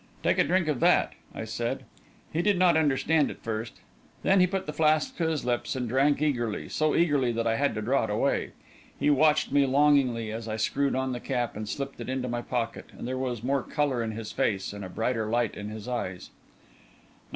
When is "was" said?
13.19-13.43